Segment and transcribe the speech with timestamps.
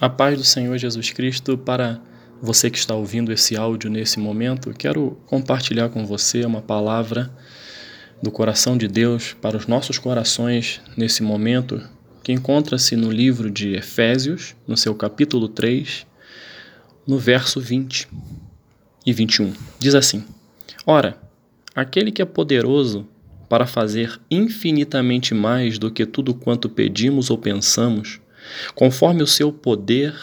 [0.00, 2.00] A paz do Senhor Jesus Cristo para
[2.40, 4.72] você que está ouvindo esse áudio nesse momento.
[4.72, 7.28] Quero compartilhar com você uma palavra
[8.22, 11.82] do coração de Deus para os nossos corações nesse momento,
[12.22, 16.06] que encontra-se no livro de Efésios, no seu capítulo 3,
[17.04, 18.08] no verso 20
[19.04, 19.52] e 21.
[19.80, 20.24] Diz assim:
[20.86, 21.18] Ora,
[21.74, 23.04] aquele que é poderoso
[23.48, 28.20] para fazer infinitamente mais do que tudo quanto pedimos ou pensamos,
[28.74, 30.14] conforme o seu poder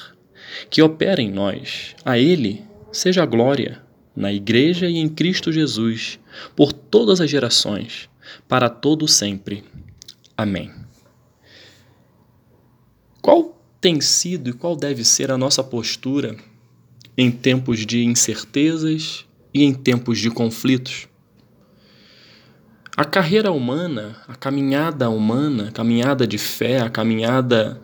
[0.69, 1.95] que opera em nós.
[2.03, 3.81] A Ele seja a glória,
[4.15, 6.19] na Igreja e em Cristo Jesus,
[6.55, 8.09] por todas as gerações,
[8.47, 9.63] para todo sempre.
[10.37, 10.71] Amém.
[13.21, 16.35] Qual tem sido e qual deve ser a nossa postura
[17.17, 21.07] em tempos de incertezas e em tempos de conflitos?
[22.95, 27.81] A carreira humana, a caminhada humana, a caminhada de fé, a caminhada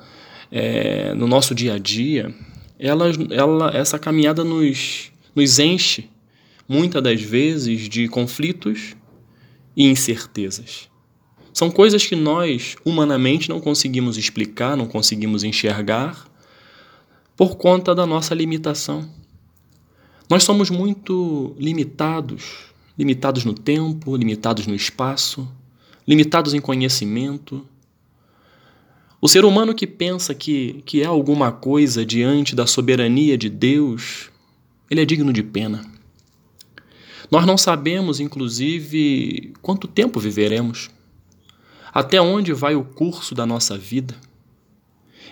[0.51, 2.33] é, no nosso dia a dia,
[2.77, 6.09] ela, ela, essa caminhada nos, nos enche
[6.67, 8.95] muitas das vezes de conflitos
[9.76, 10.89] e incertezas.
[11.53, 16.27] São coisas que nós, humanamente, não conseguimos explicar, não conseguimos enxergar,
[17.35, 19.09] por conta da nossa limitação.
[20.29, 25.48] Nós somos muito limitados limitados no tempo, limitados no espaço,
[26.07, 27.65] limitados em conhecimento,
[29.21, 34.31] o ser humano que pensa que, que é alguma coisa diante da soberania de Deus,
[34.89, 35.85] ele é digno de pena.
[37.29, 40.89] Nós não sabemos, inclusive, quanto tempo viveremos,
[41.93, 44.15] até onde vai o curso da nossa vida.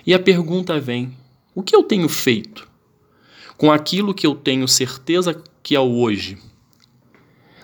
[0.06, 1.12] E a pergunta vem:
[1.52, 2.68] o que eu tenho feito
[3.58, 6.38] com aquilo que eu tenho certeza que é o hoje?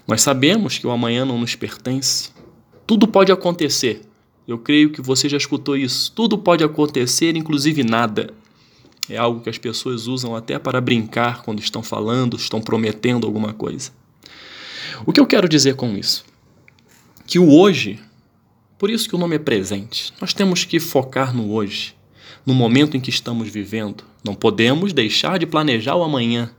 [0.09, 2.31] Nós sabemos que o amanhã não nos pertence.
[2.85, 4.03] Tudo pode acontecer,
[4.47, 6.13] eu creio que você já escutou isso.
[6.13, 8.33] Tudo pode acontecer, inclusive nada.
[9.09, 13.53] É algo que as pessoas usam até para brincar quando estão falando, estão prometendo alguma
[13.53, 13.91] coisa.
[15.05, 16.25] O que eu quero dizer com isso?
[17.27, 17.99] Que o hoje,
[18.79, 21.95] por isso que o nome é presente, nós temos que focar no hoje,
[22.45, 24.05] no momento em que estamos vivendo.
[24.25, 26.53] Não podemos deixar de planejar o amanhã,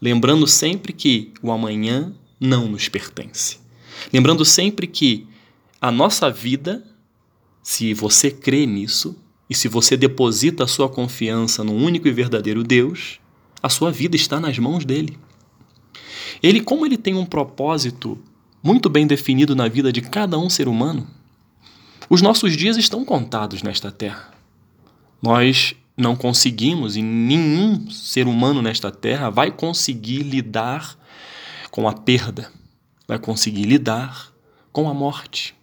[0.00, 3.58] lembrando sempre que o amanhã não nos pertence.
[4.12, 5.26] Lembrando sempre que
[5.80, 6.84] a nossa vida
[7.64, 9.16] se você crê nisso
[9.48, 13.18] e se você deposita a sua confiança no único e verdadeiro Deus,
[13.62, 15.18] a sua vida está nas mãos dele.
[16.42, 18.18] Ele, como ele tem um propósito
[18.62, 21.06] muito bem definido na vida de cada um ser humano,
[22.10, 24.34] os nossos dias estão contados nesta terra.
[25.22, 30.98] Nós não conseguimos, e nenhum ser humano nesta terra vai conseguir lidar
[31.70, 32.52] com a perda,
[33.08, 34.30] vai conseguir lidar
[34.70, 35.54] com a morte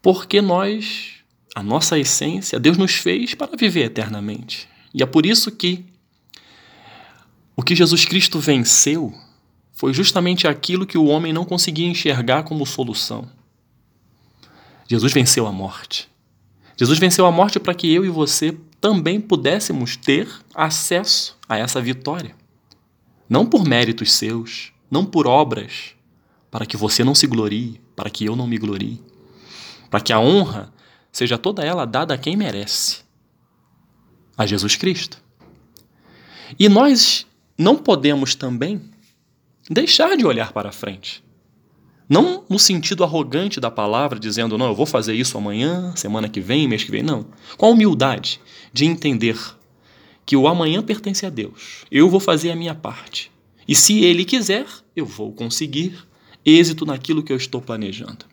[0.00, 1.16] porque nós,
[1.54, 4.68] a nossa essência, Deus nos fez para viver eternamente.
[4.94, 5.84] E é por isso que
[7.56, 9.12] o que Jesus Cristo venceu
[9.72, 13.28] foi justamente aquilo que o homem não conseguia enxergar como solução.
[14.88, 16.08] Jesus venceu a morte.
[16.76, 21.80] Jesus venceu a morte para que eu e você também pudéssemos ter acesso a essa
[21.80, 22.34] vitória.
[23.28, 25.94] Não por méritos seus, não por obras,
[26.50, 29.02] para que você não se glorie, para que eu não me glorie
[29.90, 30.72] para que a honra
[31.10, 33.00] seja toda ela dada a quem merece,
[34.36, 35.22] a Jesus Cristo.
[36.58, 37.26] E nós
[37.56, 38.80] não podemos também
[39.68, 41.24] deixar de olhar para frente.
[42.08, 46.40] Não no sentido arrogante da palavra, dizendo, não, eu vou fazer isso amanhã, semana que
[46.40, 47.02] vem, mês que vem.
[47.02, 47.26] Não.
[47.56, 48.40] Com a humildade
[48.72, 49.38] de entender
[50.24, 51.84] que o amanhã pertence a Deus.
[51.90, 53.30] Eu vou fazer a minha parte.
[53.66, 54.66] E se Ele quiser,
[54.96, 55.98] eu vou conseguir
[56.44, 58.24] êxito naquilo que eu estou planejando.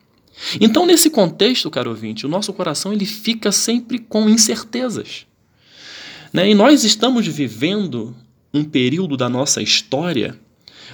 [0.60, 5.26] Então, nesse contexto, caro ouvinte, o nosso coração ele fica sempre com incertezas.
[6.32, 6.50] Né?
[6.50, 8.14] E nós estamos vivendo
[8.52, 10.38] um período da nossa história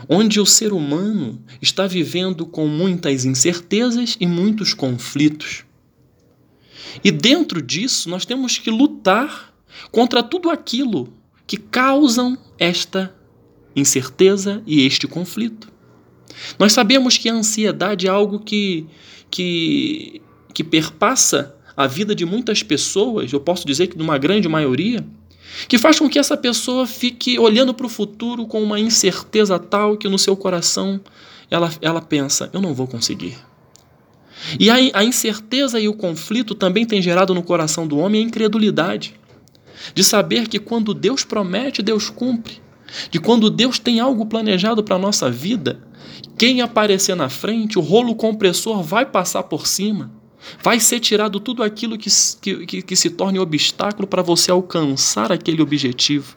[0.09, 5.65] onde o ser humano está vivendo com muitas incertezas e muitos conflitos.
[7.03, 9.55] E dentro disso, nós temos que lutar
[9.91, 11.13] contra tudo aquilo
[11.47, 13.15] que causam esta
[13.75, 15.73] incerteza e este conflito.
[16.59, 18.87] Nós sabemos que a ansiedade é algo que,
[19.33, 20.21] que,
[20.53, 25.05] que perpassa a vida de muitas pessoas, eu posso dizer que de uma grande maioria,
[25.67, 29.97] que faz com que essa pessoa fique olhando para o futuro com uma incerteza tal
[29.97, 31.01] que no seu coração
[31.51, 33.37] ela, ela pensa: eu não vou conseguir.
[34.59, 38.27] E a, a incerteza e o conflito também têm gerado no coração do homem a
[38.27, 39.15] incredulidade,
[39.95, 42.61] de saber que quando Deus promete, Deus cumpre,
[43.11, 45.81] de quando Deus tem algo planejado para a nossa vida,
[46.37, 50.11] quem aparecer na frente, o rolo compressor vai passar por cima.
[50.63, 52.11] Vai ser tirado tudo aquilo que,
[52.67, 56.37] que, que se torne obstáculo para você alcançar aquele objetivo.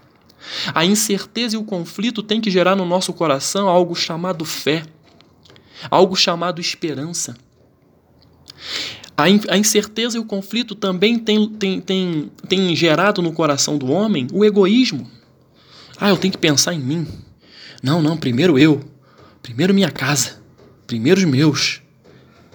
[0.74, 4.84] A incerteza e o conflito têm que gerar no nosso coração algo chamado fé,
[5.90, 7.36] algo chamado esperança.
[9.18, 14.28] A, incerteza e o conflito também têm tem, tem, tem gerado no coração do homem
[14.34, 15.10] o egoísmo.
[15.98, 17.08] Ah, eu tenho que pensar em mim.
[17.82, 18.84] Não, não, primeiro eu.
[19.46, 20.42] Primeiro minha casa.
[20.88, 21.80] Primeiro os meus.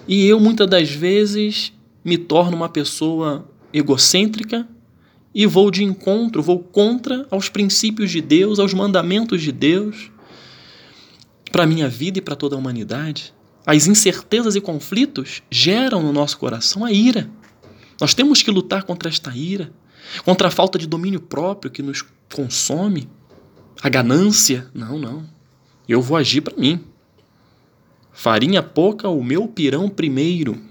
[0.05, 1.71] E eu, muitas das vezes,
[2.03, 4.67] me torno uma pessoa egocêntrica
[5.33, 10.11] e vou de encontro, vou contra aos princípios de Deus, aos mandamentos de Deus,
[11.49, 13.33] para minha vida e para toda a humanidade.
[13.65, 17.29] As incertezas e conflitos geram no nosso coração a ira.
[18.01, 19.71] Nós temos que lutar contra esta ira,
[20.25, 22.03] contra a falta de domínio próprio que nos
[22.35, 23.07] consome,
[23.81, 24.67] a ganância.
[24.73, 25.40] Não, não.
[25.87, 26.79] Eu vou agir para mim.
[28.11, 30.61] Farinha pouca, o meu pirão primeiro.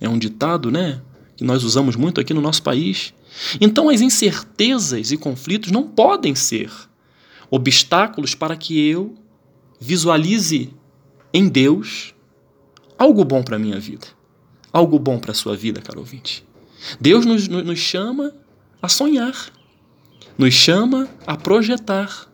[0.00, 1.00] É um ditado, né?
[1.36, 3.14] Que nós usamos muito aqui no nosso país.
[3.60, 6.70] Então, as incertezas e conflitos não podem ser
[7.50, 9.14] obstáculos para que eu
[9.80, 10.72] visualize
[11.32, 12.14] em Deus
[12.98, 14.06] algo bom para a minha vida,
[14.72, 16.44] algo bom para a sua vida, caro ouvinte.
[17.00, 18.32] Deus nos, nos chama
[18.80, 19.50] a sonhar,
[20.36, 22.31] nos chama a projetar.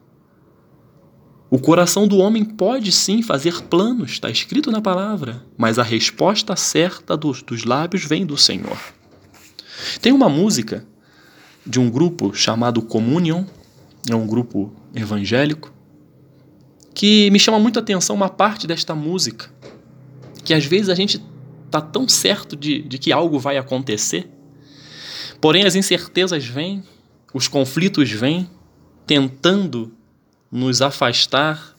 [1.51, 6.55] O coração do homem pode sim fazer planos, está escrito na palavra, mas a resposta
[6.57, 8.79] certa dos, dos lábios vem do Senhor.
[10.01, 10.87] Tem uma música
[11.67, 13.45] de um grupo chamado Communion,
[14.09, 15.73] é um grupo evangélico,
[16.93, 19.51] que me chama muito a atenção uma parte desta música
[20.49, 21.23] que às vezes a gente
[21.71, 24.31] tá tão certo de, de que algo vai acontecer,
[25.43, 26.83] porém as incertezas vêm,
[27.35, 28.49] os conflitos vêm,
[29.07, 29.93] tentando
[30.51, 31.77] nos afastar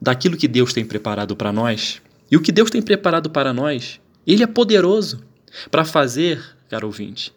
[0.00, 2.00] daquilo que Deus tem preparado para nós.
[2.30, 5.24] E o que Deus tem preparado para nós, Ele é poderoso
[5.70, 7.32] para fazer, caro ouvinte,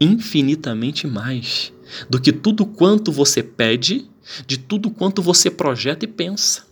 [0.00, 1.72] infinitamente mais
[2.08, 4.08] do que tudo quanto você pede,
[4.46, 6.66] de tudo quanto você projeta e pensa,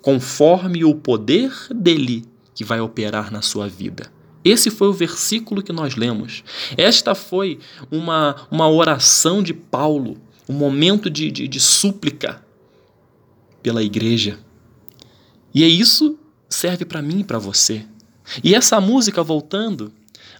[0.00, 2.24] conforme o poder dele
[2.54, 4.10] que vai operar na sua vida.
[4.42, 6.42] Esse foi o versículo que nós lemos.
[6.76, 7.58] Esta foi
[7.90, 10.16] uma, uma oração de Paulo,
[10.48, 12.42] um momento de, de, de súplica
[13.62, 14.38] pela igreja.
[15.54, 16.18] E é isso
[16.48, 17.84] serve para mim e para você.
[18.42, 19.92] E essa música, voltando,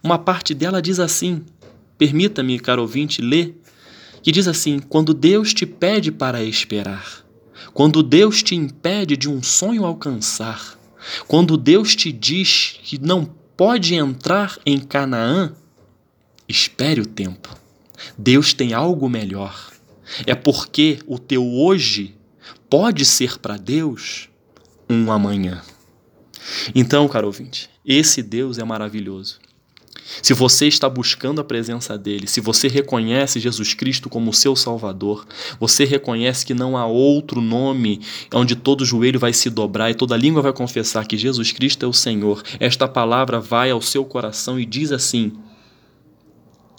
[0.03, 1.45] uma parte dela diz assim:
[1.97, 3.61] permita-me, caro ouvinte, ler,
[4.23, 7.25] que diz assim: quando Deus te pede para esperar,
[7.73, 10.79] quando Deus te impede de um sonho alcançar,
[11.27, 13.25] quando Deus te diz que não
[13.57, 15.53] pode entrar em Canaã,
[16.49, 17.57] espere o tempo.
[18.17, 19.71] Deus tem algo melhor.
[20.27, 22.17] É porque o teu hoje
[22.71, 24.29] pode ser para Deus
[24.89, 25.61] um amanhã.
[26.75, 29.39] Então, caro ouvinte, esse Deus é maravilhoso.
[30.23, 35.27] Se você está buscando a presença dele, se você reconhece Jesus Cristo como seu Salvador,
[35.59, 38.01] você reconhece que não há outro nome
[38.35, 41.89] onde todo joelho vai se dobrar e toda língua vai confessar que Jesus Cristo é
[41.89, 45.33] o Senhor, esta palavra vai ao seu coração e diz assim: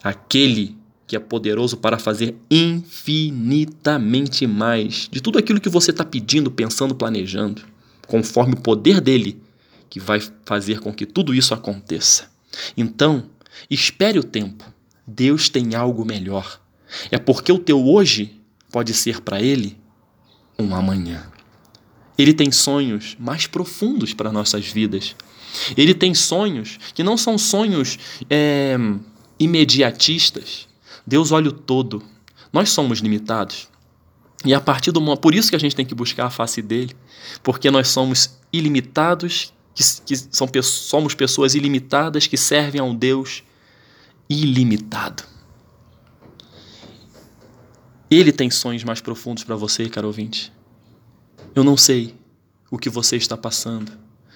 [0.03, 0.80] Aquele
[1.11, 6.95] que é poderoso para fazer infinitamente mais de tudo aquilo que você está pedindo, pensando,
[6.95, 7.63] planejando,
[8.07, 9.37] conforme o poder dele,
[9.89, 12.31] que vai fazer com que tudo isso aconteça.
[12.77, 13.25] Então,
[13.69, 14.63] espere o tempo.
[15.05, 16.61] Deus tem algo melhor.
[17.11, 18.39] É porque o teu hoje
[18.71, 19.77] pode ser para Ele
[20.57, 21.29] um amanhã.
[22.17, 25.13] Ele tem sonhos mais profundos para nossas vidas.
[25.75, 28.77] Ele tem sonhos que não são sonhos é,
[29.37, 30.70] imediatistas.
[31.05, 32.03] Deus olha o todo.
[32.51, 33.69] Nós somos limitados.
[34.43, 36.95] E a partir do por isso que a gente tem que buscar a face dele,
[37.43, 43.43] porque nós somos ilimitados que, que são, somos pessoas ilimitadas que servem a um Deus
[44.29, 45.23] ilimitado.
[48.09, 50.51] Ele tem sonhos mais profundos para você, caro ouvinte.
[51.55, 52.15] Eu não sei
[52.69, 53.91] o que você está passando.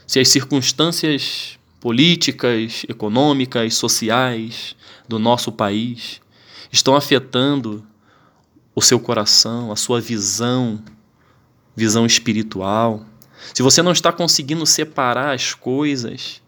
[0.07, 4.75] Se as circunstâncias políticas, econômicas, sociais
[5.07, 6.21] do nosso país
[6.71, 7.85] estão afetando
[8.73, 10.83] o seu coração, a sua visão,
[11.75, 13.05] visão espiritual,
[13.53, 16.41] se você não está conseguindo separar as coisas,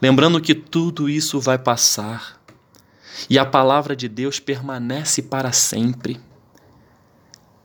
[0.00, 2.40] lembrando que tudo isso vai passar
[3.28, 6.20] e a palavra de Deus permanece para sempre.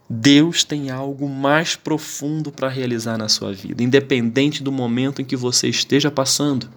[0.10, 5.36] Deus tem algo mais profundo para realizar na sua vida, independente do momento em que
[5.36, 6.70] você esteja passando.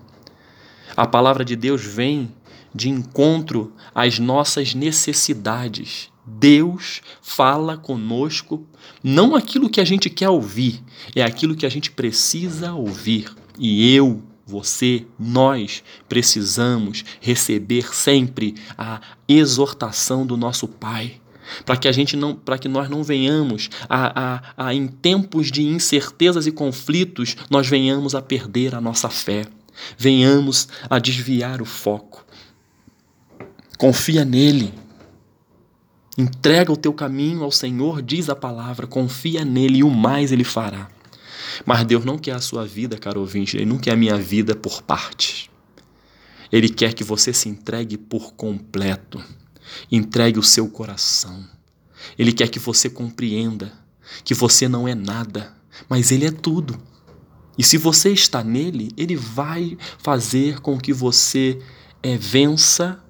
[0.94, 2.34] A palavra de Deus vem
[2.74, 6.10] de encontro às nossas necessidades.
[6.24, 8.66] Deus fala conosco
[9.02, 10.82] não aquilo que a gente quer ouvir,
[11.14, 13.34] é aquilo que a gente precisa ouvir.
[13.58, 21.22] E eu você, nós precisamos receber sempre a exortação do nosso Pai
[21.64, 25.50] para que a gente não, para que nós não venhamos a, a, a, em tempos
[25.50, 29.44] de incertezas e conflitos, nós venhamos a perder a nossa fé,
[29.98, 32.24] venhamos a desviar o foco.
[33.78, 34.72] Confia nele.
[36.16, 40.44] Entrega o teu caminho ao Senhor, diz a palavra, confia nele e o mais ele
[40.44, 40.90] fará.
[41.64, 44.54] Mas Deus não quer a sua vida, caro ouvinte, Ele não quer a minha vida
[44.54, 45.48] por partes.
[46.50, 49.22] Ele quer que você se entregue por completo.
[49.90, 51.44] Entregue o seu coração.
[52.18, 53.72] Ele quer que você compreenda
[54.24, 55.54] que você não é nada,
[55.88, 56.78] mas Ele é tudo.
[57.56, 61.58] E se você está nele, Ele vai fazer com que você
[62.02, 63.02] é, vença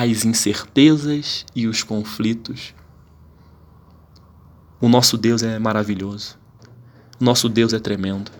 [0.00, 2.74] as incertezas e os conflitos.
[4.80, 6.38] O nosso Deus é maravilhoso.
[7.20, 8.30] O nosso Deus é tremendo.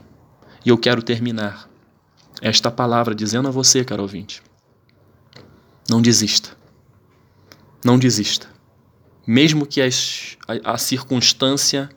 [0.65, 1.69] E eu quero terminar
[2.41, 4.43] esta palavra dizendo a você, caro ouvinte:
[5.89, 6.57] não desista.
[7.85, 8.49] Não desista.
[9.27, 11.91] Mesmo que as, a, a circunstância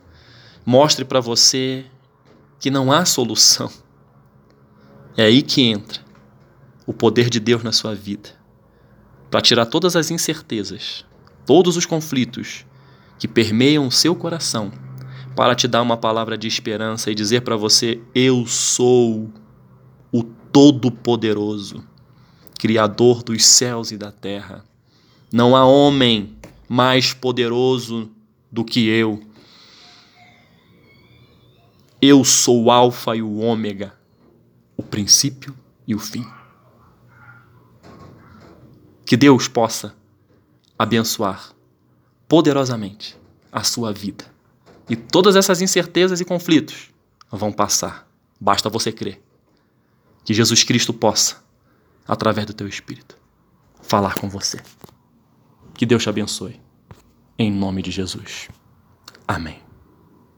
[0.66, 1.86] mostre para você
[2.60, 3.72] que não há solução,
[5.16, 6.04] é aí que entra
[6.86, 8.45] o poder de Deus na sua vida
[9.36, 11.04] para tirar todas as incertezas,
[11.46, 12.66] todos os conflitos
[13.20, 14.72] que permeiam o seu coração,
[15.36, 19.30] para te dar uma palavra de esperança e dizer para você: Eu sou
[20.10, 21.84] o Todo-Poderoso,
[22.58, 24.64] Criador dos céus e da terra.
[25.30, 26.38] Não há homem
[26.70, 28.10] mais poderoso
[28.50, 29.22] do que eu.
[32.02, 33.94] Eu sou o Alfa e o Ômega,
[34.78, 35.54] o princípio
[35.86, 36.26] e o fim.
[39.06, 39.96] Que Deus possa
[40.78, 41.54] abençoar
[42.28, 43.18] poderosamente
[43.52, 44.26] a sua vida.
[44.90, 46.90] E todas essas incertezas e conflitos
[47.32, 48.08] vão passar.
[48.40, 49.22] Basta você crer.
[50.24, 51.38] Que Jesus Cristo possa,
[52.08, 53.18] através do teu Espírito,
[53.82, 54.60] falar com você.
[55.74, 56.60] Que Deus te abençoe.
[57.38, 58.50] Em nome de Jesus.
[59.28, 59.65] Amém.